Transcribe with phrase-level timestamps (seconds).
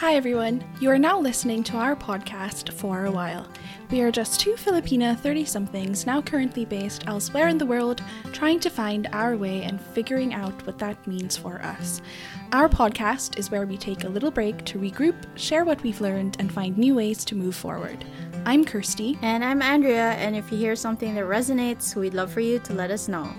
[0.00, 0.64] Hi, everyone.
[0.80, 3.46] You are now listening to our podcast for a while.
[3.90, 8.02] We are just two Filipina 30 somethings now currently based elsewhere in the world,
[8.32, 12.00] trying to find our way and figuring out what that means for us.
[12.52, 16.38] Our podcast is where we take a little break to regroup, share what we've learned,
[16.38, 18.02] and find new ways to move forward.
[18.46, 19.18] I'm Kirsty.
[19.20, 22.72] And I'm Andrea, and if you hear something that resonates, we'd love for you to
[22.72, 23.30] let us know.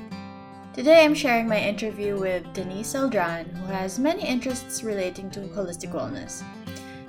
[0.73, 5.91] Today I'm sharing my interview with Denise Eldran, who has many interests relating to holistic
[5.91, 6.43] wellness.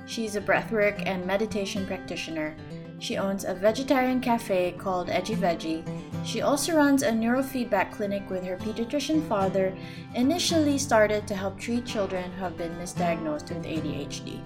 [0.05, 2.57] She's a breathwork and meditation practitioner.
[2.99, 5.85] She owns a vegetarian cafe called Edgy Veggie.
[6.25, 9.73] She also runs a neurofeedback clinic with her pediatrician father,
[10.13, 14.41] initially started to help treat children who have been misdiagnosed with ADHD.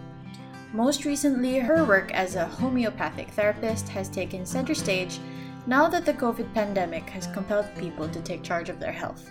[0.74, 5.20] Most recently, her work as a homeopathic therapist has taken center stage
[5.68, 9.30] now that the COVID pandemic has compelled people to take charge of their health.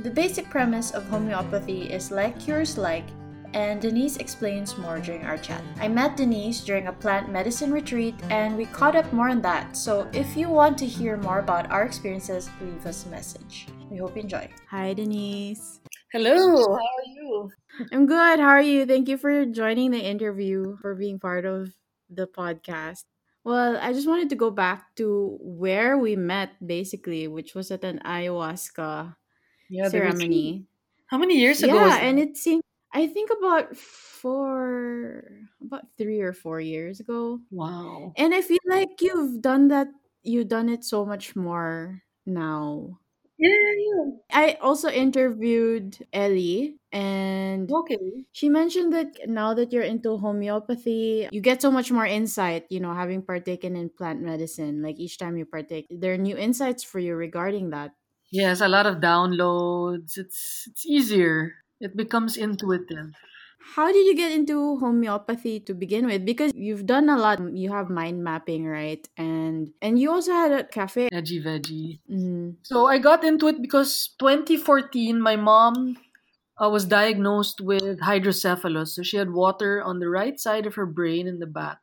[0.00, 3.04] The basic premise of homeopathy is like cures like,
[3.52, 5.62] and Denise explains more during our chat.
[5.78, 9.76] I met Denise during a plant medicine retreat and we caught up more on that.
[9.76, 13.68] So if you want to hear more about our experiences, leave us a message.
[13.90, 14.48] We hope you enjoy.
[14.70, 15.80] Hi, Denise.
[16.12, 17.50] Hello, how are you?
[17.92, 18.40] I'm good.
[18.40, 18.86] How are you?
[18.86, 21.74] Thank you for joining the interview, for being part of
[22.08, 23.04] the podcast.
[23.46, 27.84] Well, I just wanted to go back to where we met, basically, which was at
[27.84, 29.14] an ayahuasca
[29.68, 30.66] Yeah, the ceremony.
[31.06, 32.04] How many years ago Yeah, was that?
[32.04, 35.24] and it seemed I think about four,
[35.60, 37.40] about three or four years ago.
[37.50, 38.16] Wow.
[38.16, 39.88] And I feel like you've done that.
[40.22, 43.00] You've done it so much more now.
[43.38, 47.76] Yeah, yeah, I also interviewed Ellie, and.
[47.76, 48.26] Okay.
[48.36, 52.80] she mentioned that now that you're into homeopathy, you get so much more insight, you
[52.80, 54.82] know, having partaken in plant medicine.
[54.82, 57.92] Like each time you partake, there are new insights for you regarding that.
[58.30, 60.16] Yes, a lot of downloads.
[60.18, 61.54] It's it's easier.
[61.80, 63.12] It becomes intuitive.
[63.74, 66.24] How did you get into homeopathy to begin with?
[66.24, 67.40] Because you've done a lot.
[67.52, 69.06] You have mind mapping, right?
[69.16, 71.08] And and you also had a cafe.
[71.12, 71.98] Edgy veggie.
[72.08, 72.56] Mhm.
[72.62, 75.96] So I got into it because 2014, my mom
[76.62, 78.94] uh, was diagnosed with hydrocephalus.
[78.94, 81.78] So she had water on the right side of her brain in the back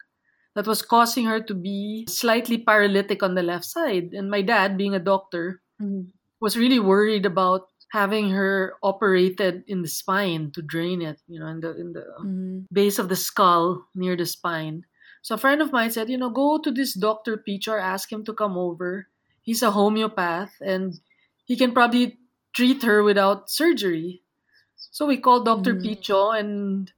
[0.55, 4.13] that was causing her to be slightly paralytic on the left side.
[4.13, 6.09] And my dad, being a doctor, Mhm.
[6.39, 11.47] was really worried about having her operated in the spine to drain it, you know,
[11.47, 12.65] in the in the Mhm.
[12.71, 14.85] base of the skull near the spine.
[15.21, 17.37] So a friend of mine said, you know, go to this Dr.
[17.37, 19.07] Picho, ask him to come over.
[19.41, 20.99] He's a homeopath and
[21.45, 22.19] he can probably
[22.53, 24.23] treat her without surgery.
[24.75, 25.75] So we called doctor Mhm.
[25.75, 26.91] Picho and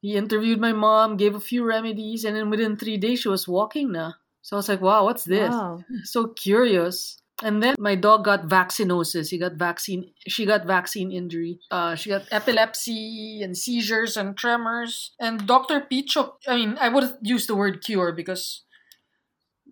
[0.00, 3.48] he interviewed my mom, gave a few remedies, and then within three days she was
[3.48, 4.14] walking now.
[4.42, 5.62] So I was like, wow, what's this?
[5.62, 5.84] Wow.
[6.04, 7.19] so curious.
[7.42, 9.28] And then my dog got vaccinosis.
[9.28, 10.12] He got vaccine.
[10.28, 11.60] She got vaccine injury.
[11.70, 15.12] Uh, she got epilepsy and seizures and tremors.
[15.18, 18.64] And Doctor Picho, I mean, I would use the word cure because,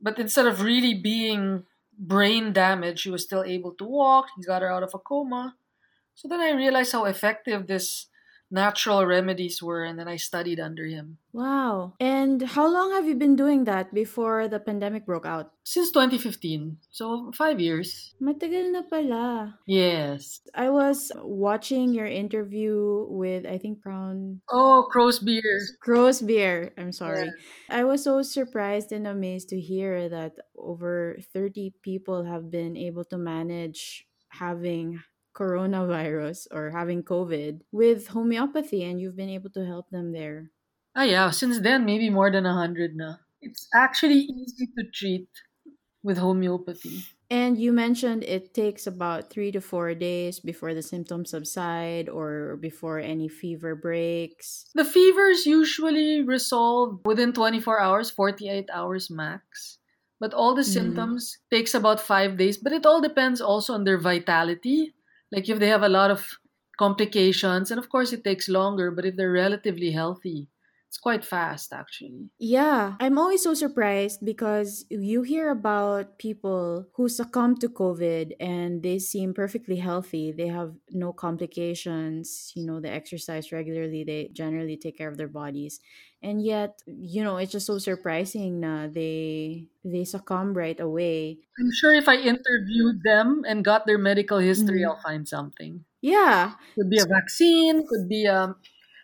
[0.00, 1.64] but instead of really being
[1.98, 4.26] brain damage, she was still able to walk.
[4.36, 5.56] He got her out of a coma.
[6.14, 8.07] So then I realized how effective this
[8.50, 11.94] natural remedies were, and then I studied under him Wow.
[12.00, 15.52] And how long have you been doing that before the pandemic broke out?
[15.68, 16.78] since 2015.
[16.90, 18.16] So five years.
[18.24, 19.58] Matagal na pala.
[19.68, 20.40] Yes.
[20.56, 25.60] I was watching your interview with I think Brown Oh, crow's beer.
[25.84, 26.72] Crow's Beer.
[26.80, 27.28] I'm sorry.
[27.28, 27.36] Yeah.
[27.68, 33.04] I was so surprised and amazed to hear that over 30 people have been able
[33.12, 35.00] to manage having
[35.38, 40.50] coronavirus or having COVID with homeopathy, and you've been able to help them there.
[40.94, 41.30] Ah, yeah.
[41.30, 43.16] Since then, maybe more than a hundred na.
[43.40, 45.28] It's actually easy to treat
[46.02, 47.04] with homeopathy.
[47.30, 52.56] And you mentioned it takes about three to four days before the symptoms subside or
[52.56, 54.70] before any fever breaks.
[54.74, 59.78] The fevers usually resolve within 24 hours, 48 hours max.
[60.20, 60.64] But all the Mhm.
[60.64, 62.56] symptoms takes about five days.
[62.56, 64.94] But it all depends also on their vitality.
[65.32, 66.38] Like if they have a lot of
[66.78, 68.90] complications, and of course it takes longer.
[68.90, 70.48] But if they're relatively healthy,
[70.88, 72.30] it's quite fast actually.
[72.40, 78.80] Yeah, I'm always so surprised because you hear about people who succumb to COVID and
[78.84, 80.30] they seem perfectly healthy.
[80.30, 85.26] They have no complications, you know, they exercise regularly, they generally take care of their
[85.26, 85.80] bodies.
[86.22, 91.40] And yet, you know, it's just so surprising na they they succumb right away.
[91.58, 94.88] I'm sure if I interviewed them and got their medical history, Mhm.
[94.88, 95.84] I'll find something.
[96.00, 96.56] Yeah.
[96.78, 98.56] Could be a vaccine, could be um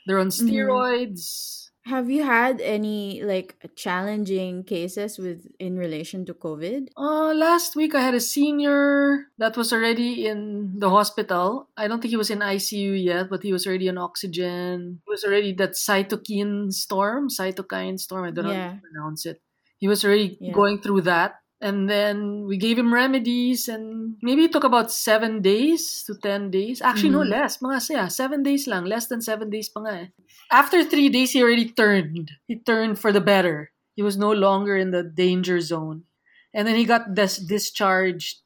[0.06, 0.84] they're on Mhm.
[0.84, 1.63] steroids.
[1.84, 6.88] Have you had any like challenging cases with in relation to COVID?
[6.96, 11.68] Uh, last week I had a senior that was already in the hospital.
[11.76, 15.02] I don't think he was in ICU yet, but he was already on oxygen.
[15.04, 18.24] He was already that cytokine storm, cytokine storm.
[18.24, 18.68] I don't know Yeah.
[18.70, 19.42] how to pronounce it.
[19.76, 20.52] He was already Yeah.
[20.52, 21.43] going through that.
[21.64, 26.52] And then we gave him remedies, and maybe it took about seven days to ten
[26.52, 26.84] days.
[26.84, 27.32] Actually, no Mhm.
[27.32, 27.56] less.
[27.64, 28.84] Mga siya, seven days lang.
[28.84, 30.08] Less than seven days pa nga eh.
[30.52, 32.36] After three days, he already turned.
[32.44, 33.72] He turned for the better.
[33.96, 36.04] He was no longer in the danger zone.
[36.52, 38.44] And then he got dis- discharged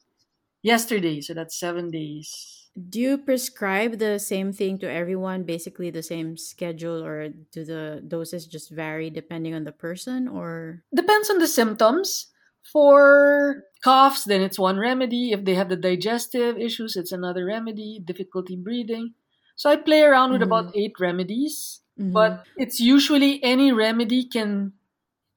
[0.63, 2.31] yesterday, so that's seven days.
[2.79, 7.99] Do you prescribe the same thing to everyone, basically the same schedule, or do the
[7.99, 10.31] doses just vary depending on the person?
[10.31, 12.31] Or Depends on the symptoms.
[12.63, 15.31] For coughs, then it's one remedy.
[15.31, 17.99] If they have the digestive issues, it's another remedy.
[18.03, 19.15] Difficulty breathing.
[19.55, 20.43] So I play around with Mhm.
[20.43, 22.39] about eight remedies, Mhm.
[22.39, 24.73] but it's usually any remedy can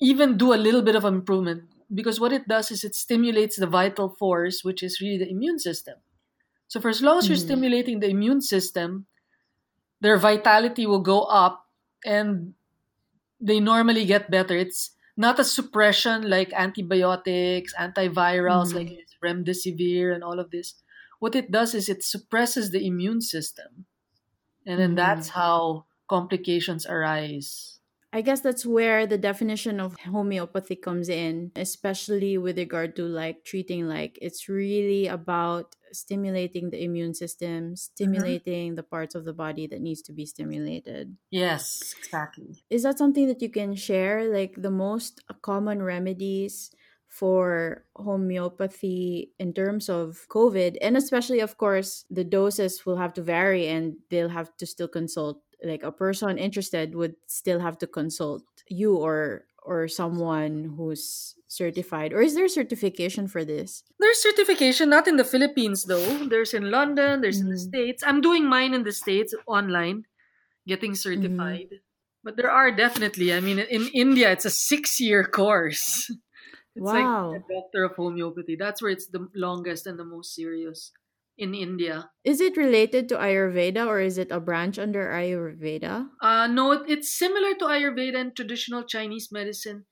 [0.00, 1.64] even do a little bit of improvement
[1.94, 5.58] because what it does is it stimulates the vital force, which is really the immune
[5.58, 5.98] system.
[6.68, 7.38] So for as long as you're Mhm.
[7.38, 9.06] stimulating the immune system,
[10.00, 11.66] their vitality will go up
[12.04, 12.54] and
[13.40, 14.56] they normally get better.
[14.56, 18.74] It's not a suppression like antibiotics, antivirals Mhm.
[18.74, 20.74] like remdesivir and all of this.
[21.20, 23.86] What it does is it suppresses the immune system.
[24.66, 24.96] And then Mhm.
[24.96, 27.71] that's how complications arise.
[28.12, 33.44] I guess that's where the definition of homeopathy comes in, especially with regard to like
[33.44, 37.74] treating like it's really about stimulating the immune system, mm-hmm.
[37.74, 41.16] stimulating the parts of the body that needs to be stimulated.
[41.30, 42.62] Yes, exactly.
[42.68, 46.70] Is that something that you can share like the most common remedies
[47.08, 53.22] for homeopathy in terms of COVID and especially of course the doses will have to
[53.22, 57.86] vary and they'll have to still consult like a person interested would still have to
[57.86, 64.90] consult you or or someone who's certified or is there certification for this There's certification,
[64.90, 66.26] not in the Philippines though.
[66.26, 67.58] There's in London, there's in the Mhm.
[67.58, 68.02] States.
[68.06, 70.06] I'm doing mine in the States online,
[70.66, 71.80] getting certified.
[72.24, 76.10] But there are definitely, I mean, in India, it's a six year course.
[76.76, 76.92] It's Wow.
[76.92, 78.56] like a doctor of homeopathy.
[78.56, 80.92] That's where it's the longest and the most serious
[81.42, 82.10] in India.
[82.24, 87.10] is it related to ayurveda or is it a branch under ayurveda Uh, no, it's
[87.10, 89.84] similar to Ayurveda and traditional Chinese medicine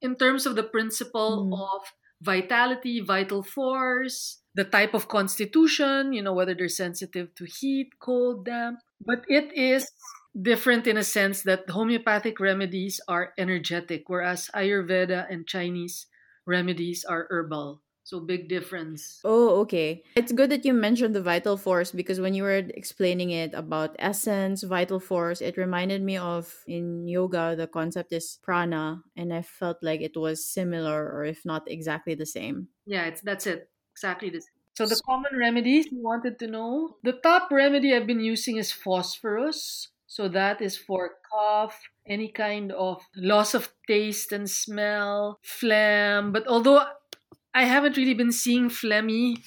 [0.00, 1.54] in terms of the principle Mm.
[1.54, 1.82] of
[2.24, 8.46] vitality, vital force, the type of constitution, you know, whether they're sensitive to heat, cold,
[8.48, 8.80] damp.
[9.04, 9.90] But it is
[10.34, 16.06] different in a sense that homeopathic remedies are energetic, whereas Ayurveda and Chinese
[16.46, 17.83] remedies are herbal.
[18.04, 19.20] So big difference.
[19.24, 20.04] Oh, okay.
[20.14, 23.96] It's good that you mentioned the vital force because when you were explaining it about
[23.98, 29.40] essence, vital force, it reminded me of in yoga, the concept is prana, and I
[29.40, 32.68] felt like it was similar or if not exactly the same.
[32.86, 33.70] Yeah, it's that's it.
[33.92, 34.50] Exactly the same.
[34.74, 36.96] So the common remedies you wanted to know.
[37.02, 39.88] The top remedy I've been using is phosphorus.
[40.06, 46.32] So that is for cough, any kind of loss of taste and smell, phlegm.
[46.32, 46.84] But although
[47.54, 49.42] I haven't really been seeing phlegmy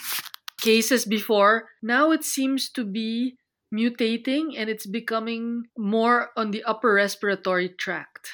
[0.62, 3.38] cases before, now it seems to be
[3.74, 8.32] mutating and it's becoming more on the upper respiratory tract.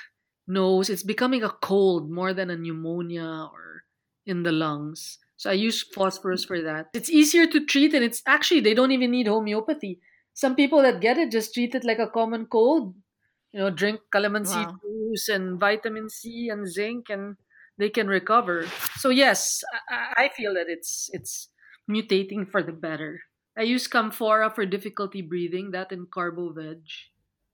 [0.47, 3.83] Nose, it's becoming a cold more than a pneumonia or
[4.25, 5.19] in the lungs.
[5.37, 6.89] So I use phosphorus for that.
[6.93, 9.99] It's easier to treat and it's actually they don't even need homeopathy.
[10.33, 12.95] Some people that get it just treat it like a common cold.
[13.51, 14.81] You know, drink calamansi Wow.
[14.81, 17.37] juice and vitamin C and zinc and
[17.77, 18.67] they can recover.
[18.97, 21.49] So yes, I, I feel that it's it's
[21.89, 23.21] mutating for the better.
[23.57, 26.81] I use camphora for difficulty breathing, that and carbo-veg,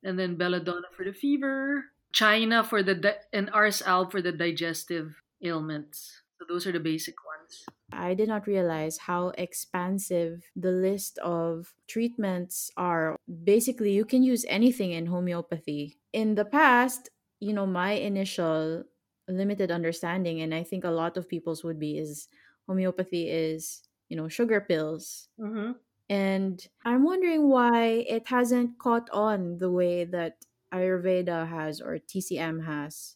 [0.04, 4.32] and then belladonna for the fever, china for the di- and ars alb for the
[4.32, 6.22] digestive ailments.
[6.40, 7.66] So those are the basic ones.
[7.92, 13.18] I did not realize how expansive the list of treatments are.
[13.28, 15.98] Basically, you can use anything in homeopathy.
[16.14, 17.10] In the past,
[17.42, 18.86] you know, my initial
[19.32, 22.28] limited understanding, and I think a lot of people's would be, is
[22.68, 25.30] homeopathy is, you know, sugar pills.
[25.40, 25.80] Mm-hmm.
[26.10, 32.62] And I'm wondering why it hasn't caught on the way that Ayurveda has or TCM
[32.66, 33.16] has.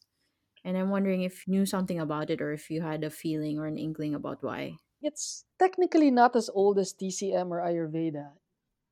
[0.66, 3.60] And I'm wondering if you knew something about it or if you had a feeling
[3.60, 4.80] or an inkling about why.
[5.04, 8.38] It's technically not as old as TCM or Ayurveda.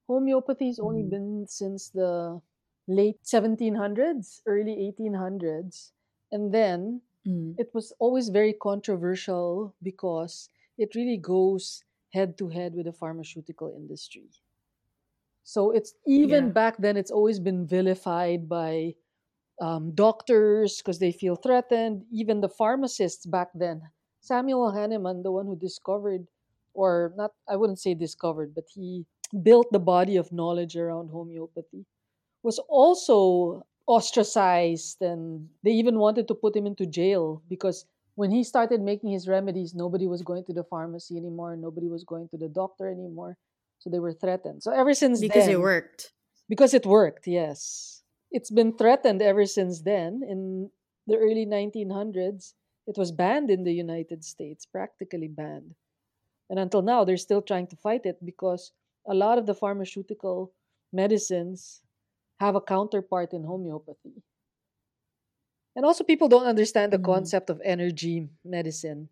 [0.07, 1.09] Homeopathy's only Mhm.
[1.09, 2.41] been since the
[2.87, 5.93] late 1700s, early 1800s.
[6.31, 7.57] And then Mm.
[7.57, 13.73] it was always very controversial because it really goes head to head with the pharmaceutical
[13.75, 14.29] industry.
[15.43, 16.53] So it's even Yeah.
[16.53, 18.95] back then, it's always been vilified by
[19.61, 23.81] um, doctors because they feel threatened, even the pharmacists back then.
[24.21, 26.27] Samuel Hahnemann, the one who discovered,
[26.73, 29.05] or not, I wouldn't say discovered, but he
[29.43, 31.85] built the body of knowledge around homeopathy,
[32.43, 38.41] was also ostracized and they even wanted to put him into jail because when he
[38.43, 42.37] started making his remedies, nobody was going to the pharmacy anymore, nobody was going to
[42.37, 43.37] the doctor anymore.
[43.79, 44.63] So they were threatened.
[44.63, 46.13] So ever since because then, it worked.
[46.47, 48.01] because it worked, yes.
[48.31, 50.21] It's been threatened ever since then.
[50.23, 50.69] In
[51.07, 52.53] the early 1900s,
[52.87, 55.75] it was banned in the United States, practically banned.
[56.49, 58.71] And until now, they're still trying to fight it because
[59.05, 60.53] a lot of the pharmaceutical
[60.93, 61.81] medicines
[62.41, 64.23] have a counterpart in homeopathy.
[65.75, 67.05] And also, people don't understand the Mm.
[67.05, 69.09] concept of energy medicine.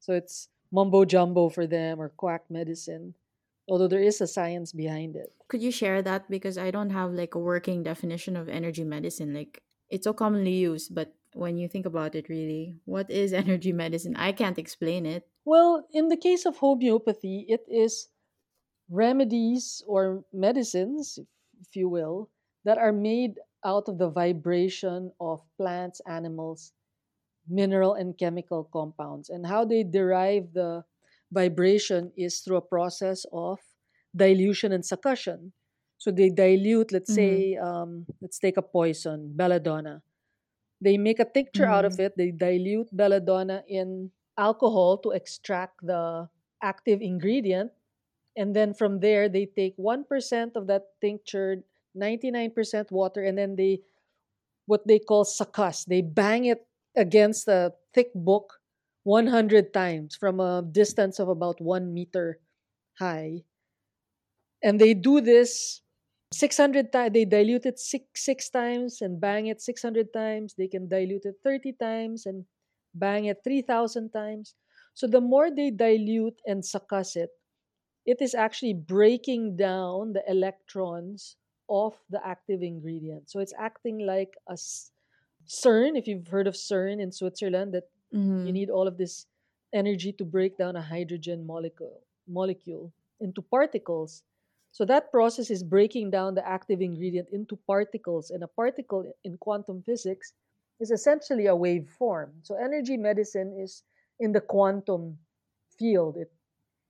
[0.00, 3.14] So it's mumbo jumbo for them or quack medicine,
[3.68, 5.34] although there is a science behind it.
[5.48, 6.30] Could you share that?
[6.30, 9.34] Because I don't have like a working definition of energy medicine.
[9.34, 13.72] Like it's so commonly used, but when you think about it, really, what is energy
[13.72, 14.16] medicine?
[14.16, 15.28] I can't explain it.
[15.44, 18.08] Well, in the case of homeopathy, it is
[18.90, 21.26] remedies or medicines, if,
[21.60, 22.30] if you will,
[22.64, 26.72] that are made out of the vibration of plants, animals,
[27.48, 29.28] mineral, and chemical compounds.
[29.30, 30.84] And how they derive the
[31.32, 33.58] vibration is through a process of
[34.14, 35.52] dilution and succussion.
[35.98, 37.12] So they dilute, let's Mhm.
[37.12, 40.02] say, um, let's take a poison, belladonna.
[40.80, 42.00] They make a tincture out of Mhm.
[42.00, 42.16] it.
[42.16, 46.28] They dilute belladonna in alcohol to extract the
[46.62, 47.72] active ingredient.
[48.36, 51.64] And then from there, they take 1% of that tincture,
[51.96, 53.80] 99% water, and then they,
[54.66, 58.60] what they call succuss, they bang it against a thick book
[59.04, 62.38] 100 times from a distance of about one meter
[62.98, 63.42] high.
[64.62, 65.82] And they do this
[66.32, 67.12] 600 times.
[67.12, 70.54] They dilute it six, six times and bang it 600 times.
[70.56, 72.44] They can dilute it 30 times and
[72.94, 74.54] bang it 3,000 times.
[74.94, 77.30] So the more they dilute and succuss it,
[78.06, 81.36] it is actually breaking down the electrons
[81.68, 83.30] of the active ingredient.
[83.30, 84.56] So it's acting like a
[85.46, 87.90] CERN, if you've heard of CERN in Switzerland, that
[88.42, 88.52] you Mhm.
[88.52, 89.26] need all of this
[89.72, 94.22] energy to break down a hydrogen molecule molecule into particles.
[94.70, 99.38] So that process is breaking down the active ingredient into particles, and a particle in
[99.38, 100.32] quantum physics
[100.80, 102.40] is essentially a wave form.
[102.42, 103.82] So energy medicine is
[104.20, 105.18] in the quantum
[105.78, 106.16] field.
[106.16, 106.32] It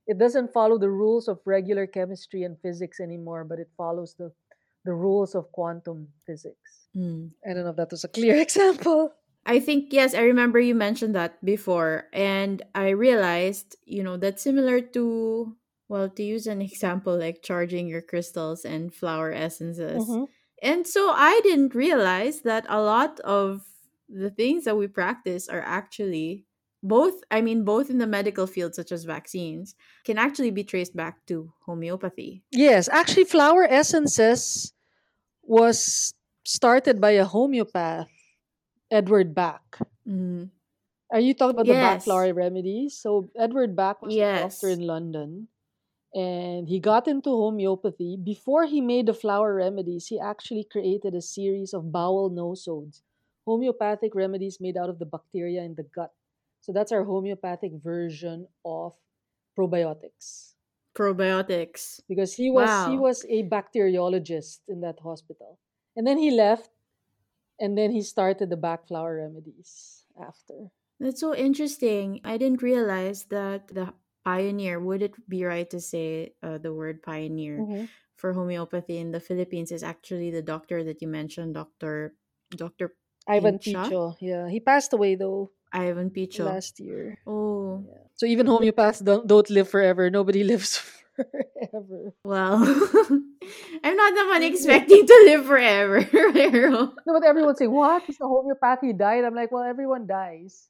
[0.07, 4.33] it doesn't follow the rules of regular chemistry and physics anymore, but it follows the
[4.85, 6.89] the rules of quantum physics.
[6.97, 7.31] Mm.
[7.49, 9.13] I don't know if that was a clear example.
[9.45, 14.43] I think yes, I remember you mentioned that before, and I realized, you know, that's
[14.43, 15.57] similar to
[15.89, 20.05] well, to use an example like charging your crystals and flower essences.
[20.09, 20.27] Mhm.
[20.63, 23.67] And so I didn't realize that a lot of
[24.09, 26.47] the things that we practice are actually
[26.83, 29.75] both, I mean, both in the medical field, such as vaccines,
[30.05, 32.43] can actually be traced back to homeopathy.
[32.51, 34.73] Yes, actually, flower essences
[35.43, 36.13] was
[36.45, 38.09] started by a homeopath,
[38.91, 39.79] Edward Bach.
[40.07, 40.51] Mm.
[41.13, 42.99] Are you talking about the Bach flower remedies?
[42.99, 45.49] So Edward Bach was a doctor in London,
[46.15, 48.19] and he got into homeopathy.
[48.23, 53.03] Before he made the flower remedies, he actually created a series of bowel nosodes,
[53.47, 56.11] homeopathic remedies made out of the bacteria in the gut.
[56.63, 58.95] So that's our homeopathic version of
[59.59, 60.55] probiotics.
[60.95, 62.01] Probiotics.
[62.09, 65.59] because he was he was a bacteriologist in that hospital
[65.97, 66.69] and then he left
[67.59, 70.69] and then he started the Bach flower remedies after
[71.01, 72.21] That's so interesting.
[72.23, 77.03] I didn't realize that the pioneer, would it be right to say uh, the word
[77.03, 82.15] pioneer for homeopathy in the Philippines is actually the doctor that you mentioned, Dr.
[82.55, 82.95] Dr.
[83.27, 83.89] ivan Pincha?
[83.89, 86.45] picho yeah he passed away though Ivan Picho.
[86.45, 88.05] last year Oh, yeah.
[88.15, 90.79] so even homeopaths don't, don't live forever nobody lives
[91.17, 92.57] forever well.
[93.85, 96.01] I'm not the one expecting to live forever.
[96.13, 100.69] no but everyone's saying what he's a homeopath he died i'm like well everyone dies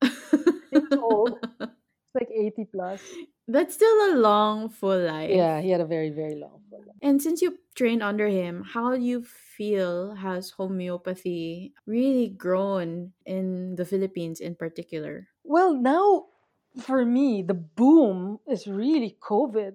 [0.00, 1.81] he's old it's
[2.18, 3.00] like 80 plus
[3.48, 5.30] That's still a long, full life.
[5.30, 6.96] yeah he had a very very long full life.
[7.02, 13.74] And since you trained under him, how do you feel has homeopathy really grown in
[13.76, 15.28] the Philippines in particular?
[15.44, 16.32] Well, now
[16.80, 19.74] for me, the boom is really COVID.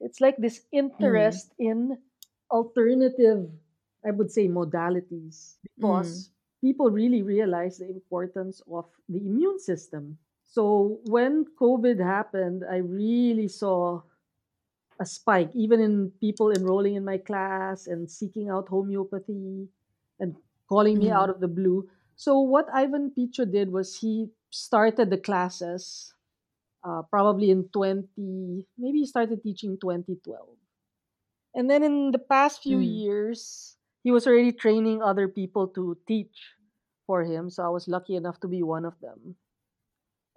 [0.00, 0.86] It's like this hmm.
[0.86, 1.98] interest in
[2.50, 3.50] alternative,
[4.06, 5.82] I would say, modalities hmm.
[5.82, 10.18] because people really realize the importance of the immune system.
[10.56, 14.02] So when COVID happened, I really saw
[15.00, 19.68] a spike, even in people enrolling in my class and seeking out homeopathy
[20.20, 20.36] and
[20.68, 21.88] calling me out of the blue.
[22.16, 26.14] So what Ivan Picho did was he started the classes
[26.84, 30.56] uh, probably in 20 maybe he started teaching 2012.
[31.54, 33.02] And then in the past few Mm.
[33.02, 36.54] years, he was already training other people to teach
[37.06, 37.50] for him.
[37.50, 39.36] So I was lucky enough to be one of them.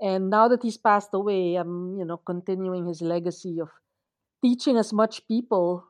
[0.01, 3.69] And now that he's passed away, I'm, you know, continuing his legacy of
[4.43, 5.83] teaching as much people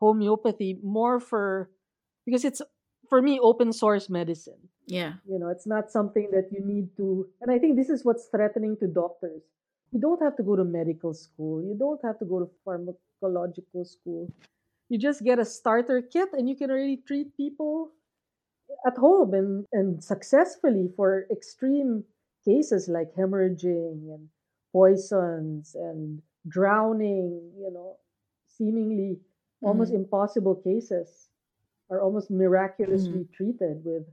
[0.00, 1.70] homeopathy more for
[2.26, 2.62] because it's
[3.08, 4.68] for me open source medicine.
[4.86, 5.14] Yeah.
[5.28, 8.26] You know, it's not something that you need to and I think this is what's
[8.26, 9.42] threatening to doctors.
[9.92, 11.62] You don't have to go to medical school.
[11.62, 14.32] You don't have to go to pharmacological school.
[14.88, 17.90] You just get a starter kit and you can already treat people
[18.86, 22.04] at home and, and successfully for extreme
[22.44, 24.30] cases like hemorrhaging and
[24.72, 27.98] poisons and drowning, you know,
[28.46, 29.20] seemingly
[29.62, 29.94] almost Mhm.
[29.94, 31.30] impossible cases
[31.90, 34.06] are almost miraculously treated with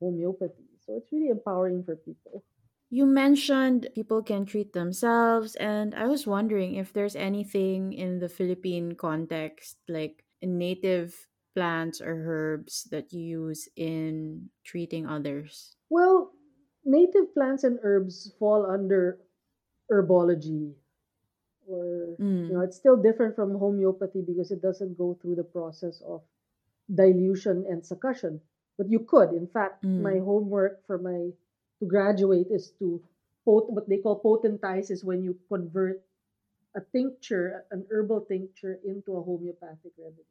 [0.00, 0.68] homeopathy.
[0.80, 2.44] So it's really empowering for people.
[2.90, 8.28] You mentioned people can treat themselves, and I was wondering if there's anything in the
[8.28, 15.76] Philippine context, like native plants or herbs that you use in treating others.
[15.88, 16.15] Well,
[16.86, 19.18] native plants and herbs fall under
[19.92, 20.74] herbology
[21.66, 22.64] or you know Mm.
[22.64, 26.22] it's still different from homeopathy because it doesn't go through the process of
[26.94, 28.40] dilution and succussion
[28.78, 30.24] but you could in fact my Mm.
[30.24, 31.32] homework for my
[31.80, 33.02] to graduate is to
[33.44, 36.02] pot what they call potentize is when you convert
[36.76, 40.26] a tincture an herbal tincture into a homeopathic remedy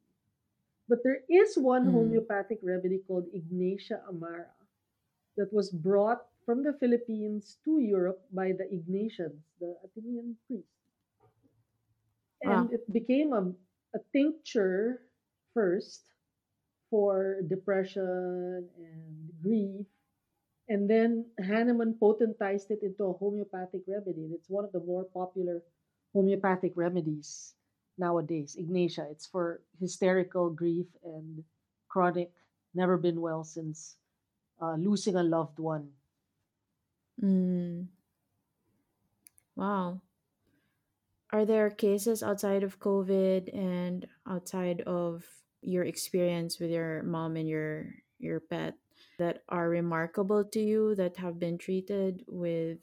[0.87, 1.91] but there is one Mm.
[1.91, 4.51] homeopathic remedy called ignatia amara
[5.37, 10.71] that was brought from the Philippines to Europe by the Ignatians, the Athenian priests.
[12.43, 12.69] And Wow.
[12.71, 13.51] it became a,
[13.95, 15.01] a tincture
[15.53, 16.03] first
[16.89, 19.85] for depression and grief.
[20.69, 24.25] And then Hahnemann potentized it into a homeopathic remedy.
[24.25, 25.63] And it's one of the more popular
[26.13, 27.53] homeopathic remedies
[27.97, 28.55] nowadays.
[28.57, 29.07] Ignatia.
[29.11, 31.43] It's for hysterical grief and
[31.89, 32.31] chronic,
[32.73, 33.97] never been well since
[34.61, 35.89] uh, losing a loved one.
[37.25, 37.89] Mm.
[39.55, 40.01] Wow.
[41.31, 47.47] Are there cases outside of COVID and outside of your experience with your mom and
[47.49, 48.77] your your pet
[49.19, 52.79] that are remarkable to you that have been treated with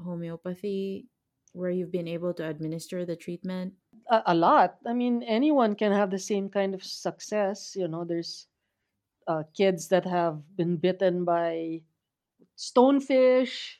[0.00, 1.06] homeopathy
[1.52, 3.74] where you've been able to administer the treatment?
[4.10, 4.78] A, a lot.
[4.86, 7.76] I mean, anyone can have the same kind of success.
[7.76, 8.48] You know, there's
[9.28, 11.82] uh, kids that have been bitten by
[12.56, 13.79] stonefish.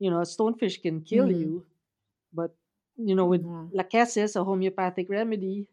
[0.00, 1.32] You know, a stonefish can kill Mhm.
[1.32, 1.66] you,
[2.32, 2.56] but
[2.96, 3.72] you know, with Wow.
[3.72, 5.68] lachesis, a homeopathic remedy,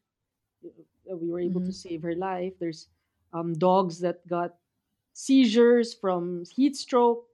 [1.12, 1.74] uh, we were able to Mhm.
[1.74, 2.54] save her life.
[2.60, 2.88] There's
[3.34, 4.56] um, dogs that got
[5.14, 7.28] seizures from heat stroke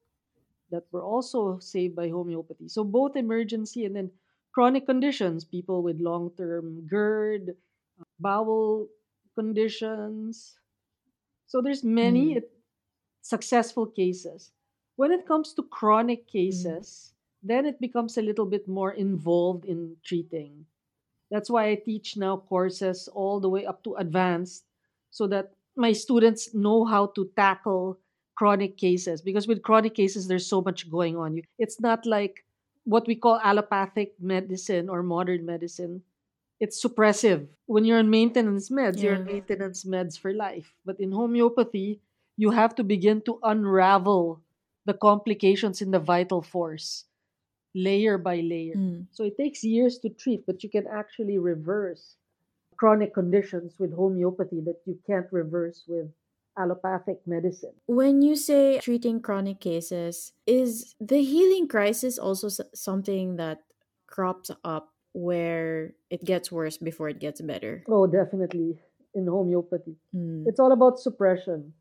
[0.71, 2.67] that were also saved by homeopathy.
[2.69, 4.11] So both emergency and then
[4.53, 7.57] chronic conditions, people with long-term GERD,
[8.19, 8.89] bowel
[9.35, 10.59] conditions.
[11.45, 12.37] So there's many Mm.
[12.37, 12.51] it-
[13.21, 14.51] successful cases.
[14.95, 16.31] When it comes to chronic Mm.
[16.31, 20.65] cases, then it becomes a little bit more involved in treating.
[21.31, 24.65] That's why I teach now courses all the way up to advanced
[25.09, 27.99] so that my students know how to tackle
[28.35, 31.37] chronic cases because with chronic cases there's so much going on.
[31.37, 32.45] You- It's not like
[32.85, 36.03] what we call allopathic medicine or modern medicine.
[36.59, 37.47] It's suppressive.
[37.65, 40.75] When you're on maintenance meds, you're on maintenance meds for life.
[40.85, 42.01] But in homeopathy,
[42.37, 44.42] you have to begin to unravel
[44.85, 47.05] the complications in the vital force
[47.75, 48.75] layer by layer.
[48.75, 49.07] Mm.
[49.11, 52.15] So it takes years to treat, but you can actually reverse
[52.77, 56.07] chronic conditions with homeopathy that you can't reverse with
[56.57, 57.73] allopathic medicine.
[57.87, 63.59] When you say treating chronic cases, is the healing crisis also something that
[64.07, 67.83] crops up where it gets worse before it gets better?
[67.87, 68.77] Oh, definitely
[69.15, 69.95] in homeopathy.
[70.15, 70.45] Mm.
[70.47, 71.73] It's all about suppression.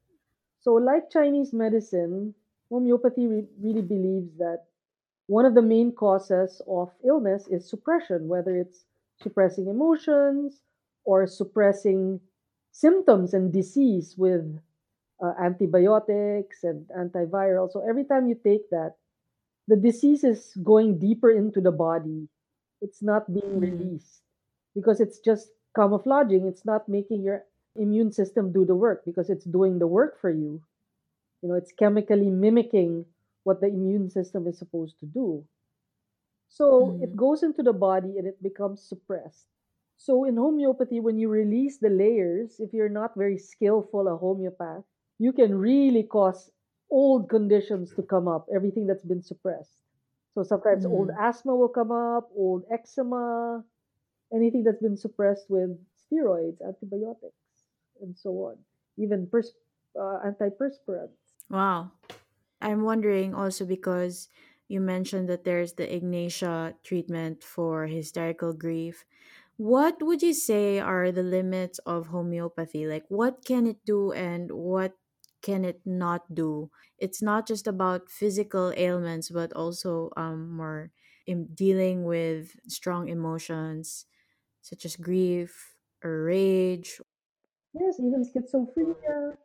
[0.61, 2.35] So, like Chinese medicine,
[2.73, 4.65] homeopathy re- really believes that
[5.29, 8.85] one of the main causes of illness is suppression, whether it's
[9.23, 10.63] suppressing emotions
[11.05, 12.21] or suppressing
[12.73, 14.45] symptoms and disease with
[15.25, 17.71] uh, antibiotics and antiviral.
[17.73, 18.97] So every time you take that,
[19.69, 22.29] the disease is going deeper into the body.
[22.83, 23.63] It's not being Mm.
[23.63, 24.23] released
[24.75, 26.47] because it's just camouflaging.
[26.47, 30.31] It's not making your immune system do the work because it's doing the work for
[30.31, 30.63] you.
[31.43, 33.07] You know, it's chemically mimicking
[33.45, 35.45] what the immune system is supposed to do.
[36.49, 37.17] So it Mm.
[37.17, 39.47] goes into the body and it becomes suppressed.
[39.97, 44.85] So in homeopathy, when you release the layers, if you're not very skillful a homeopath,
[45.19, 46.51] you can really cause
[46.91, 49.83] old conditions to come up, everything that's been suppressed.
[50.35, 51.19] So sometimes old Mm.
[51.19, 53.65] asthma will come up, old eczema,
[54.33, 57.35] anything that's been suppressed with steroids, antibiotics,
[58.01, 58.59] and so on.
[58.99, 59.55] Even pers-
[59.99, 61.17] uh, antiperspirants.
[61.51, 61.93] Wow.
[62.61, 64.29] I'm wondering also because
[64.69, 69.05] you mentioned that there's the Ignatia treatment for hysterical grief.
[69.57, 72.87] What would you say are the limits of homeopathy?
[72.87, 74.99] Like, what can it do and what
[75.43, 76.71] can it not do?
[76.99, 80.93] It's not just about physical ailments, but also um, more
[81.27, 84.07] in dealing with strong emotions
[84.63, 87.01] such as grief or rage.
[87.75, 89.37] Yes, even schizophrenia.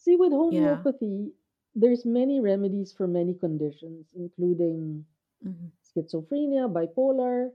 [0.00, 0.38] See, with Yeah.
[0.38, 1.32] homeopathy,
[1.76, 5.06] there's many remedies for many conditions, including
[5.44, 5.70] Mhm.
[5.82, 7.52] schizophrenia, bipolar.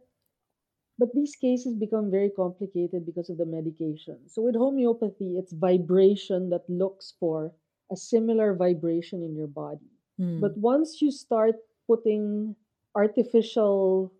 [0.97, 4.27] But these cases become very complicated because of the medication.
[4.29, 7.53] So with homeopathy, it's vibration that looks for
[7.91, 9.89] a similar vibration in your body.
[10.19, 10.39] Mm.
[10.41, 11.55] But once you start
[11.87, 12.55] putting
[12.95, 14.11] artificial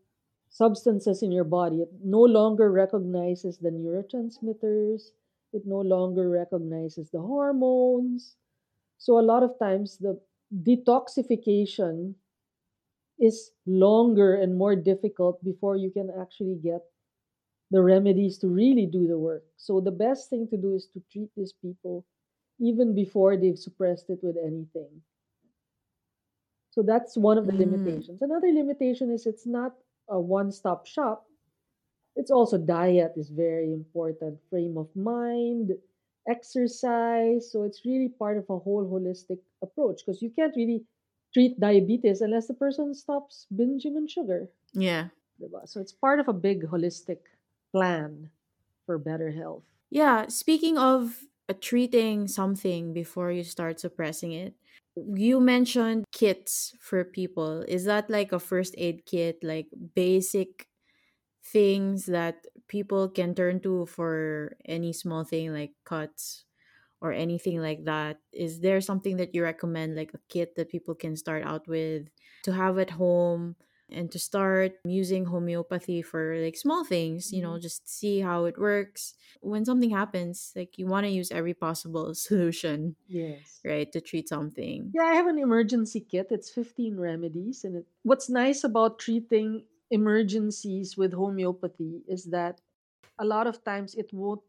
[0.50, 5.12] substances in your body, it no longer recognizes the neurotransmitters,
[5.54, 8.36] it no longer recognizes the hormones.
[8.98, 10.20] So a lot of times the
[10.54, 12.16] detoxification
[13.20, 16.82] is longer and more difficult before you can actually get
[17.72, 19.46] the remedies to really do the work.
[19.58, 22.06] So the best thing to do is to treat these people
[22.60, 25.04] even before they've suppressed it with anything.
[26.70, 27.58] So that's one of the Mm.
[27.60, 28.22] limitations.
[28.22, 29.76] Another limitation is it's not
[30.08, 31.28] a one-stop shop.
[32.16, 35.72] It's also diet is very important, frame of mind,
[36.28, 37.52] exercise.
[37.52, 40.84] So it's really part of a whole holistic approach because you can't really
[41.34, 44.48] treat diabetes unless the person stops binging on sugar.
[44.74, 45.10] Yeah.
[45.66, 47.20] So it's part of a big holistic
[47.74, 48.30] plan
[48.86, 49.64] for better health.
[49.90, 54.54] Yeah, speaking of uh, treating something before you start suppressing it,
[54.96, 57.62] you mentioned kits for people.
[57.68, 60.68] Is that like a first aid kit, like basic
[61.46, 66.46] things that people can turn to for any small thing like cuts
[67.02, 68.18] or anything like that?
[68.34, 72.10] Is there something that you recommend, like a kit that people can start out with
[72.44, 73.56] to have at home?
[73.92, 77.62] and to start using homeopathy for like small things you know mm-hmm.
[77.62, 82.16] just see how it works when something happens like you want to use every possible
[82.28, 83.62] solution Yes.
[83.64, 86.28] right to treat something Yeah, I have an emergency kit.
[86.32, 87.64] It's 15 remedies.
[87.64, 92.62] And it, what's nice about treating emergencies with homeopathy is that
[93.20, 94.44] a lot of times it won't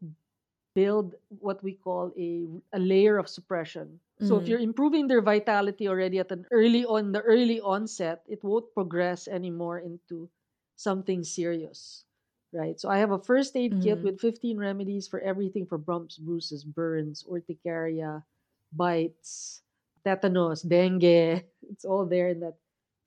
[0.75, 3.99] build what we call a, a layer of suppression.
[4.21, 8.43] So if you're improving their vitality already at an early on the early onset, it
[8.43, 10.29] won't progress anymore into
[10.75, 12.05] something serious.
[12.53, 12.79] Right.
[12.79, 14.03] So I have a first aid kit Mhm.
[14.03, 18.23] with 15 remedies for everything for bumps, bruises, burns, urticaria,
[18.71, 19.61] bites,
[20.05, 21.43] tetanus, dengue.
[21.69, 22.55] It's all there in that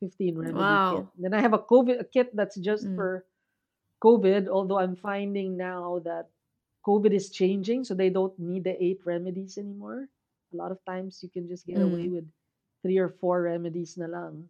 [0.01, 0.61] 15 remedy kit.
[0.61, 1.09] Wow.
[1.19, 2.97] Then I have a COVID a kit that's just Mm.
[2.97, 3.25] for
[4.01, 6.33] COVID, although I'm finding now that
[6.89, 10.09] COVID is changing, so they don't need the eight remedies anymore.
[10.53, 12.13] A lot of times you can just get away Mm.
[12.21, 12.27] with
[12.83, 14.49] three or four remedies na lang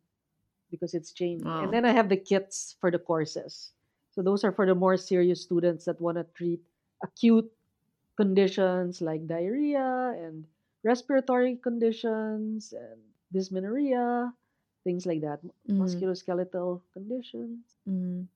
[0.70, 1.50] because it's changing.
[1.50, 3.74] And then I have the kits for the courses.
[4.14, 6.62] So those are for the more serious students that want to treat
[7.02, 7.50] acute
[8.16, 10.46] conditions like diarrhea and
[10.86, 13.00] respiratory conditions and
[13.32, 14.30] dysmenorrhea,
[14.84, 16.04] things like that, Mhm.
[16.08, 17.78] musculoskeletal conditions.
[17.86, 18.28] Mhm.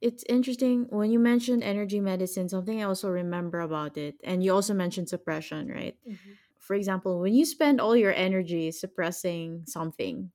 [0.00, 4.52] It's interesting when you mentioned energy medicine, something I also remember about it, and you
[4.52, 5.98] also mentioned suppression, right?
[6.58, 10.32] For example, when you spend all your energy suppressing something,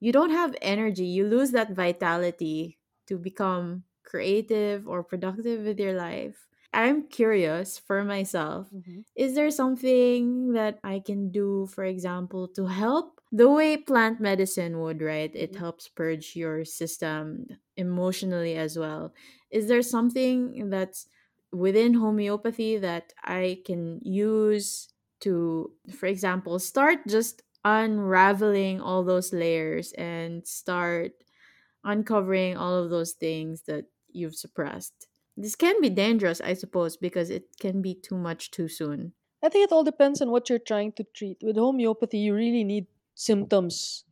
[0.00, 5.94] you don't have energy, you lose that vitality to become creative or productive with your
[5.94, 6.48] life.
[6.72, 9.04] I'm curious for myself Mhm.
[9.16, 14.80] is there something that I can do, for example, to help the way plant medicine
[14.80, 15.34] would, right?
[15.34, 15.64] It Mhm.
[15.64, 19.14] helps purge your system emotionally as well.
[19.50, 21.08] Is there something that's
[21.52, 24.88] within homeopathy that I can use
[25.20, 31.12] to, for example, start just unraveling all those layers and start
[31.84, 35.08] uncovering all of those things that you've suppressed?
[35.36, 39.14] This can be dangerous, I suppose, because it can be too much too soon.
[39.42, 41.38] I think it all depends on what you're trying to treat.
[41.42, 44.04] With homeopathy, you really need symptoms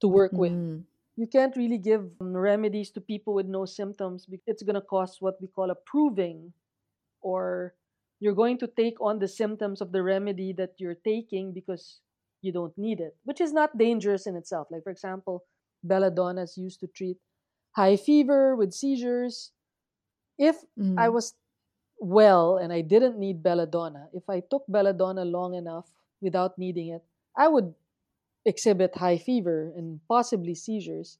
[0.00, 0.52] to work with.
[0.52, 0.84] Mm.
[1.16, 5.18] You can't really give remedies to people with no symptoms because it's going to cause
[5.20, 6.52] what we call a proving,
[7.22, 7.74] or
[8.20, 12.00] you're going to take on the symptoms of the remedy that you're taking because
[12.42, 14.68] you don't need it, which is not dangerous in itself.
[14.70, 15.44] Like, for example,
[15.84, 17.18] belladonna is used to treat
[17.72, 19.52] high fever with seizures.
[20.38, 20.64] If
[20.96, 21.08] I Mm.
[21.08, 21.34] was
[22.00, 27.04] well and I didn't need belladonna, if I took belladonna long enough without needing it,
[27.36, 27.74] I would
[28.44, 31.18] exhibit high fever and possibly seizures,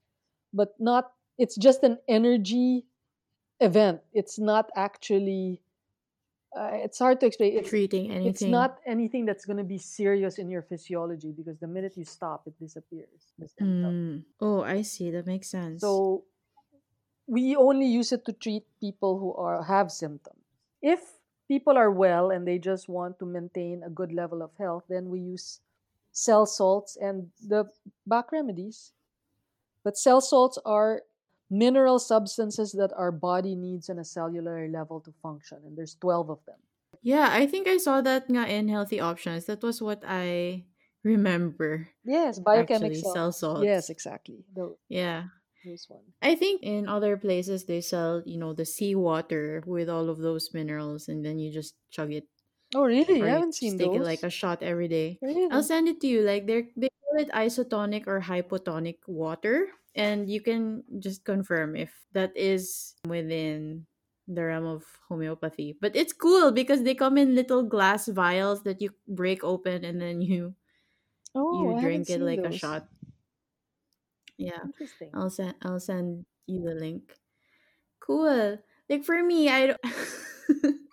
[0.52, 2.84] but not, it's just an energy
[3.60, 4.00] event.
[4.12, 5.60] It's not actually,
[6.56, 7.56] uh, it's hard to explain.
[7.56, 8.26] It's, Treating anything.
[8.28, 12.04] it's not anything that's going to be serious in your physiology because the minute you
[12.04, 13.32] stop, it disappears.
[13.60, 14.24] Mm.
[14.40, 15.10] Oh, I see.
[15.10, 15.80] That makes sense.
[15.80, 16.24] So
[17.26, 20.36] we only use it to treat people who are have symptoms.
[20.82, 21.00] If
[21.48, 25.08] people are well and they just want to maintain a good level of health, then
[25.08, 25.60] we use
[26.12, 27.64] cell salts and the
[28.06, 28.92] Bach remedies.
[29.84, 31.02] But cell salts are
[31.50, 36.30] mineral substances that our body needs on a cellular level to function, and there's 12
[36.30, 36.60] of them.
[37.02, 39.46] yeah, I think I saw that nga in Healthy Options.
[39.46, 40.64] That was what I
[41.02, 41.88] remember.
[42.04, 43.64] Yes, biochemic Actually, cell salts.
[43.64, 44.44] Yes, exactly.
[44.54, 45.34] Tho- Yeah.
[45.64, 46.10] Those ones.
[46.22, 50.50] I think in other places they sell, you know, the seawater with all of those
[50.54, 52.26] minerals and then you just chug it
[52.74, 53.22] Oh, really?
[53.22, 54.02] I haven't just seen take it those.
[54.02, 55.20] like a shot every day.
[55.22, 55.50] Really?
[55.50, 56.22] I'll send it to you.
[56.22, 61.92] Like they they call it isotonic or hypotonic water, and you can just confirm if
[62.12, 63.86] that is within
[64.28, 65.76] the realm of homeopathy.
[65.80, 70.00] But it's cool because they come in little glass vials that you break open and
[70.00, 70.54] then you
[71.34, 72.52] Oh, you I haven't drink it seen like a those.
[72.52, 72.88] shot.
[74.36, 75.14] Yeah, Interesting.
[75.14, 77.16] I'll send I'll send you the link.
[78.00, 78.58] Cool.
[78.88, 79.80] Like for me, I don't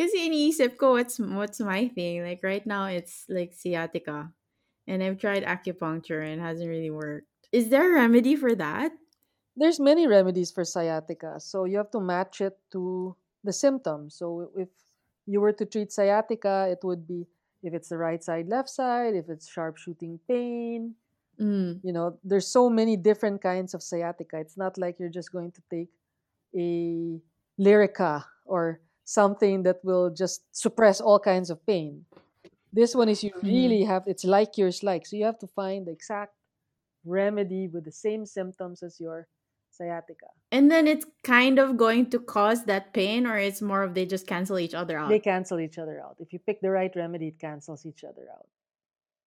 [0.00, 2.24] Kasi iniisip ko what's what's my thing.
[2.24, 4.32] Like right now it's like sciatica.
[4.88, 7.28] And I've tried acupuncture and it hasn't really worked.
[7.52, 8.96] Is there a remedy for that?
[9.60, 14.16] There's many remedies for sciatica, so you have to match it to the symptoms.
[14.16, 14.72] So if
[15.26, 17.28] you were to treat sciatica, it would be
[17.62, 20.94] if it's the right side, left side, if it's sharp shooting pain.
[21.36, 21.80] Mm.
[21.84, 24.40] You know, there's so many different kinds of sciatica.
[24.40, 25.92] It's not like you're just going to take
[26.56, 27.20] a
[27.60, 32.06] Lyrica or something that will just suppress all kinds of pain.
[32.72, 33.42] This one is you Mhm.
[33.42, 35.06] really have it's like yours like.
[35.06, 36.34] So you have to find the exact
[37.04, 39.28] remedy with the same symptoms as your
[39.70, 40.26] sciatica.
[40.52, 44.06] And then it's kind of going to cause that pain or it's more of they
[44.06, 45.08] just cancel each other out.
[45.08, 46.16] They cancel each other out.
[46.20, 48.46] If you pick the right remedy, it cancels each other out.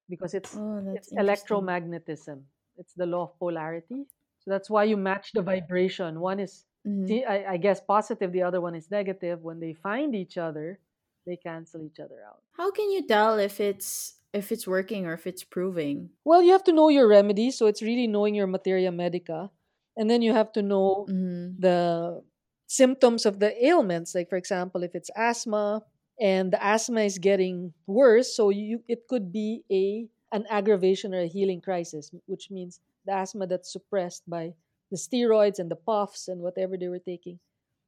[0.10, 2.44] Because it's Oh, it's electromagnetism.
[2.78, 4.06] It's the law of polarity.
[4.40, 6.20] So that's why you match the vibration.
[6.20, 7.24] One is Mhm.
[7.28, 9.41] I, I guess positive, the other one is negative.
[9.43, 10.80] When they find each other,
[11.26, 12.41] they cancel each other out.
[12.54, 16.10] How can you tell if it's if it's working or if it's proving?
[16.26, 19.52] Well, you have to know your remedy, so it's really knowing your materia medica,
[19.96, 21.56] and then you have to know Mhm.
[21.60, 22.24] the
[22.67, 24.15] symptoms of the ailments.
[24.15, 25.84] Like for example, if it's asthma
[26.19, 31.19] and the asthma is getting worse, so you it could be a an aggravation or
[31.22, 34.54] a healing crisis, which means the asthma that's suppressed by
[34.94, 37.40] the steroids and the puffs and whatever they were taking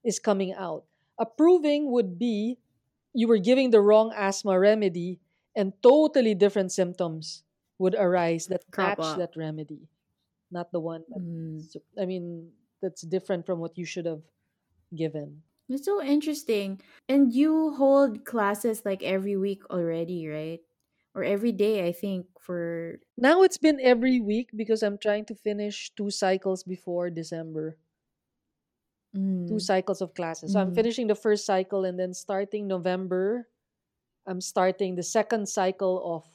[0.04, 0.86] is coming out.
[1.22, 2.58] Approving would be
[3.14, 5.22] you were giving the wrong asthma remedy
[5.56, 7.44] and totally different symptoms
[7.78, 9.18] would arise that Crop match up.
[9.22, 9.88] that remedy,
[10.50, 11.62] not the one that Mm.
[12.02, 14.26] I mean that's different from what you should have
[14.96, 15.44] given.
[15.70, 16.82] It's so interesting.
[17.10, 20.62] And you hold classes like every week already, right?
[21.16, 25.36] Or every day, I think, for Now it's been every week because I'm trying to
[25.36, 27.78] finish two cycles before December.
[29.48, 30.54] Two mm, cycles of classes.
[30.54, 30.76] So I'm mm.
[30.76, 33.48] finishing the first cycle and then starting November,
[34.28, 36.26] I'm starting the second cycle of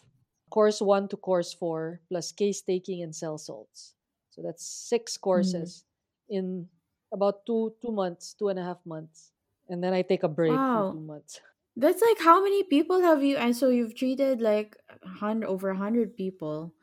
[0.51, 3.95] course 1 to course 4 plus case taking and cell salts.
[4.31, 5.21] So that's six Mm.
[5.21, 5.85] courses
[6.29, 6.69] in
[7.13, 9.33] about two two months, two and a half months.
[9.69, 11.01] And then I take a break for two Wow.
[11.01, 11.41] months.
[11.81, 14.77] That's like how many people have you and so you've treated like
[15.17, 16.77] hundred over a hundred people.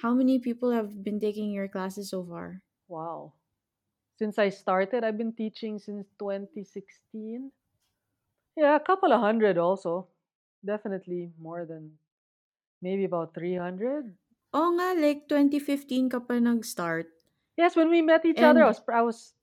[0.00, 2.64] How many people have been taking your classes so far?
[2.88, 3.36] Wow.
[4.16, 7.52] Since I started, I've been teaching since 2016.
[8.56, 10.08] Yeah, a couple of hundred also.
[10.64, 11.92] Definitely more than
[12.80, 14.16] maybe about 300.
[14.56, 17.12] Oh nga, like 2015 ka pa nag-start.
[17.60, 19.36] Yes, when we met each other, I was I was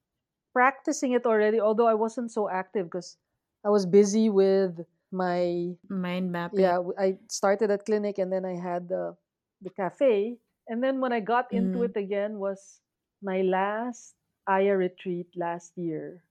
[0.50, 3.22] practicing it already, although I wasn't so active because
[3.66, 4.80] I was busy with
[5.12, 6.62] my mind mapping.
[6.62, 6.80] yeah.
[6.98, 9.16] I started at clinic and then I had the
[9.62, 10.38] the cafe,
[10.70, 11.90] and then when I got into Mm.
[11.92, 12.80] it again was
[13.22, 14.16] my last
[14.48, 16.24] Aya retreat last year.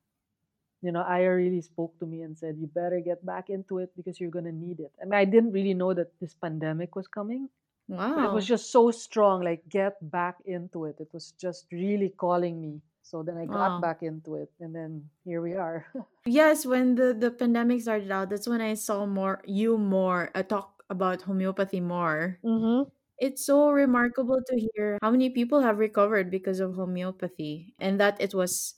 [0.81, 3.91] You know, Aya really spoke to me and said, "You better get back into it
[3.97, 7.07] because you're gonna need it." I mean, I didn't really know that this pandemic was
[7.09, 7.51] coming,
[7.89, 9.43] but it was just so strong.
[9.43, 10.97] Like, get back into it.
[11.01, 12.81] It was just really calling me.
[13.09, 13.81] So then I got Wow.
[13.81, 15.87] back into it, and then here we are.
[16.27, 20.43] Yes, when the the pandemic started out, that's when I saw more you more uh,
[20.43, 22.41] talk about homeopathy more.
[22.45, 22.89] mm-hmm.
[23.19, 28.21] It's so remarkable to hear how many people have recovered because of homeopathy and that
[28.21, 28.77] it was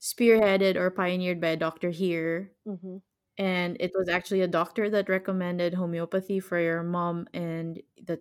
[0.00, 2.52] spearheaded or pioneered by a doctor here.
[2.66, 2.98] Mm-hmm.
[3.38, 8.20] And it was actually a doctor that recommended homeopathy for your mom, and that,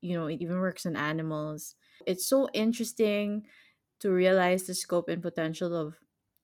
[0.00, 1.74] you know, it even works in animals.
[2.06, 3.46] It's so interesting
[4.04, 5.96] to realize the scope and potential of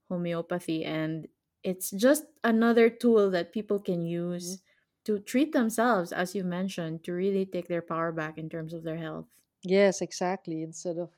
[0.08, 0.82] homeopathy.
[0.82, 1.28] And
[1.62, 5.12] it's just another tool that people can use mm-hmm.
[5.12, 8.82] to treat themselves, as you mentioned, to really take their power back in terms of
[8.82, 9.26] their health.
[9.62, 10.62] Yes, exactly.
[10.62, 11.10] Instead of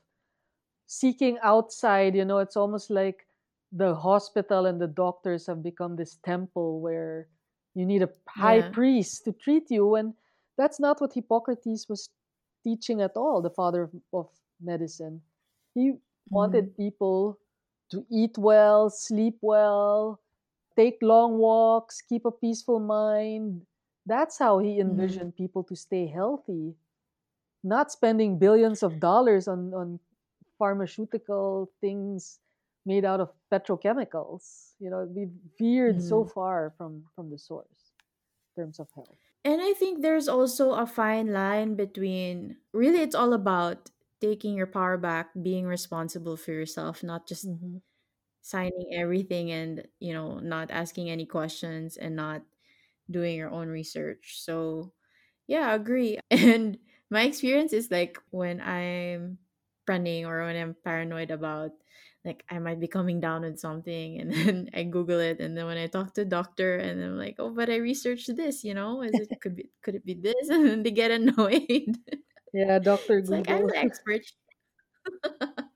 [0.89, 3.25] seeking outside, you know, it's almost like
[3.71, 7.29] the hospital and the doctors have become this temple where
[7.77, 8.71] you need a high yeah.
[8.71, 9.95] priest to treat you.
[9.95, 10.13] And
[10.59, 12.09] that's not what Hippocrates was
[12.65, 14.29] teaching at all, the father of, of
[14.61, 15.23] medicine.
[15.75, 15.93] He
[16.29, 16.77] wanted mm.
[16.77, 17.39] people
[17.91, 20.21] to eat well, sleep well,
[20.77, 23.63] take long walks, keep a peaceful mind.
[24.07, 24.91] That's how he mm-hmm.
[24.91, 25.37] envisioned mm.
[25.37, 26.75] people to stay healthy,
[27.63, 30.01] not spending billions of dollars on, on
[30.59, 32.39] pharmaceutical things
[32.85, 34.73] made out of petrochemicals.
[34.81, 36.09] You know, we've veered mm.
[36.09, 37.93] so far from from the source
[38.57, 39.19] in terms of health.
[39.45, 43.91] And I think there's also a fine line between really it's all about
[44.23, 47.79] taking your power back, being responsible for yourself, not just mm-hmm.
[48.43, 52.43] signing everything and, you know, not asking any questions and not
[53.11, 54.39] doing your own research.
[54.39, 54.93] So,
[55.49, 56.21] yeah, I agree.
[56.31, 56.79] And
[57.11, 59.39] my experience is like when I'm
[59.89, 61.73] running or when I'm paranoid about
[62.25, 65.67] like I might be coming down with something and then I Google it and then
[65.67, 68.75] when I talk to a doctor and I'm like, oh but I researched this, you
[68.75, 70.39] know, is it could be could it be this?
[70.51, 71.99] And then they get annoyed.
[72.53, 73.37] Yeah, Doctor Google.
[73.39, 74.23] Like I'm the expert.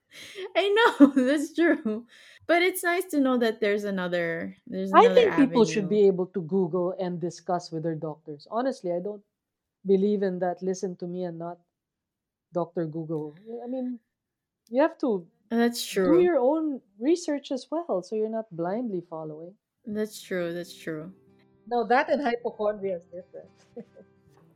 [0.56, 2.06] I know, that's true.
[2.46, 6.06] But it's nice to know that there's another there's another I think people should be
[6.06, 8.46] able to Google and discuss with their doctors.
[8.50, 9.22] Honestly, I don't
[9.84, 11.58] believe in that listen to me and not
[12.52, 12.86] Dr.
[12.86, 13.34] Google.
[13.64, 13.98] I mean,
[14.70, 16.18] you have to that's true.
[16.18, 19.54] Do your own research as well, so you're not blindly following.
[19.84, 20.52] That's true.
[20.52, 21.12] That's true.
[21.68, 23.50] No, that and hypochondria is different.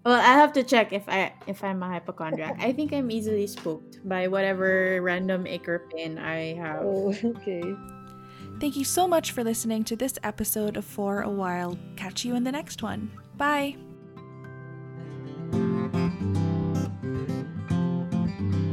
[0.04, 2.56] Well, I have to check if I if I'm a hypochondriac.
[2.60, 6.82] I think I'm easily spooked by whatever random acre pin I have.
[6.82, 7.62] Oh, okay.
[8.60, 11.78] Thank you so much for listening to this episode of For a While.
[11.96, 13.10] Catch you in the next one.
[13.36, 13.76] Bye.